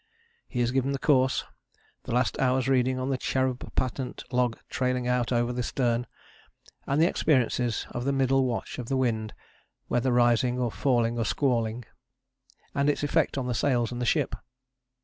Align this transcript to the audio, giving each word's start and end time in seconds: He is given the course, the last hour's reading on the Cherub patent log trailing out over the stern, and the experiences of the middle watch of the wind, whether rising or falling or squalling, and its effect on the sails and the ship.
He 0.47 0.61
is 0.61 0.71
given 0.71 0.93
the 0.93 0.97
course, 0.97 1.45
the 2.05 2.11
last 2.11 2.39
hour's 2.39 2.67
reading 2.67 2.97
on 2.97 3.11
the 3.11 3.19
Cherub 3.19 3.75
patent 3.75 4.23
log 4.31 4.57
trailing 4.67 5.07
out 5.07 5.31
over 5.31 5.53
the 5.53 5.61
stern, 5.61 6.07
and 6.87 6.99
the 6.99 7.05
experiences 7.07 7.85
of 7.91 8.03
the 8.05 8.11
middle 8.11 8.47
watch 8.47 8.79
of 8.79 8.89
the 8.89 8.97
wind, 8.97 9.35
whether 9.89 10.11
rising 10.11 10.57
or 10.57 10.71
falling 10.71 11.19
or 11.19 11.23
squalling, 11.25 11.85
and 12.73 12.89
its 12.89 13.03
effect 13.03 13.37
on 13.37 13.45
the 13.45 13.53
sails 13.53 13.91
and 13.91 14.01
the 14.01 14.05
ship. 14.07 14.35